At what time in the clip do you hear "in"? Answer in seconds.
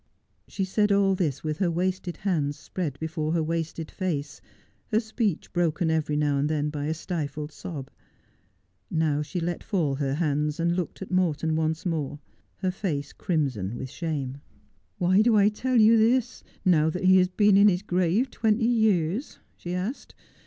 17.55-17.67